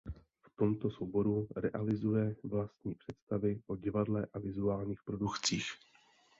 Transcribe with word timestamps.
V 0.41 0.49
tomto 0.55 0.89
souboru 0.89 1.47
realizuje 1.55 2.35
vlastní 2.43 2.95
představy 2.95 3.61
o 3.67 3.75
divadle 3.75 4.27
a 4.33 4.39
vizuálních 4.39 5.03
produkcích. 5.03 5.63